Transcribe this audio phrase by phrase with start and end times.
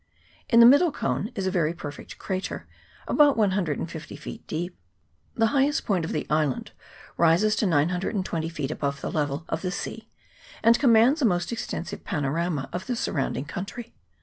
[0.49, 2.65] In the middle cone is a very perfect crater,
[3.07, 4.75] about 150 feet deep.
[5.35, 6.71] The highest point of the island
[7.17, 10.09] rises to 920 feet above the level of the sea,
[10.63, 13.93] and com mands a most extensive panorama of the surround ing country.